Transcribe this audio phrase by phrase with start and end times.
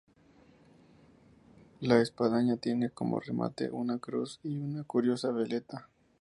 [1.79, 5.89] La espadaña tiene como remate una cruz y una curiosa veleta.